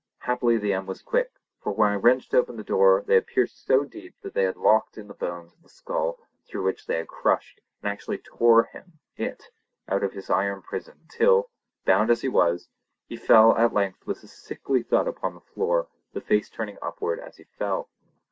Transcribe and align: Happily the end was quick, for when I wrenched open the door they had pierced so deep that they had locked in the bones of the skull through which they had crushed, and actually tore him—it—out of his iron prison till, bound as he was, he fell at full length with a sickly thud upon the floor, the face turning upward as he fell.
Happily 0.21 0.57
the 0.57 0.73
end 0.73 0.87
was 0.87 1.03
quick, 1.03 1.31
for 1.61 1.73
when 1.73 1.91
I 1.91 1.95
wrenched 1.95 2.33
open 2.33 2.55
the 2.55 2.63
door 2.63 3.03
they 3.05 3.13
had 3.13 3.27
pierced 3.27 3.63
so 3.67 3.83
deep 3.83 4.15
that 4.23 4.33
they 4.33 4.45
had 4.45 4.57
locked 4.57 4.97
in 4.97 5.07
the 5.07 5.13
bones 5.13 5.53
of 5.53 5.61
the 5.61 5.69
skull 5.69 6.17
through 6.47 6.63
which 6.63 6.87
they 6.87 6.97
had 6.97 7.07
crushed, 7.07 7.61
and 7.83 7.91
actually 7.91 8.17
tore 8.17 8.63
him—it—out 8.63 10.03
of 10.03 10.13
his 10.13 10.31
iron 10.31 10.63
prison 10.63 11.01
till, 11.07 11.51
bound 11.85 12.09
as 12.09 12.21
he 12.21 12.29
was, 12.29 12.67
he 13.07 13.15
fell 13.15 13.51
at 13.55 13.69
full 13.69 13.75
length 13.75 14.07
with 14.07 14.23
a 14.23 14.27
sickly 14.27 14.81
thud 14.81 15.07
upon 15.07 15.35
the 15.35 15.39
floor, 15.39 15.85
the 16.13 16.21
face 16.21 16.49
turning 16.49 16.79
upward 16.81 17.19
as 17.19 17.37
he 17.37 17.43
fell. 17.43 17.87